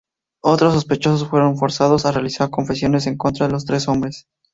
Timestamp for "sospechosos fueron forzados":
0.73-2.07